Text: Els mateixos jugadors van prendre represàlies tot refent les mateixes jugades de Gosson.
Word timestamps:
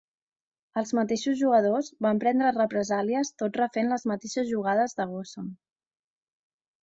Els 0.81 0.91
mateixos 0.99 1.35
jugadors 1.41 1.89
van 2.05 2.21
prendre 2.23 2.53
represàlies 2.55 3.31
tot 3.41 3.59
refent 3.61 3.91
les 3.93 4.05
mateixes 4.13 4.49
jugades 4.53 4.97
de 5.01 5.07
Gosson. 5.11 5.53